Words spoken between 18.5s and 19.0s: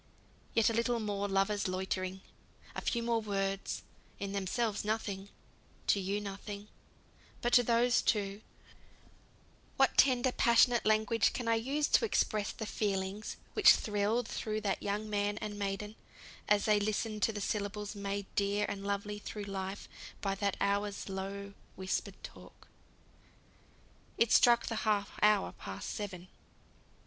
and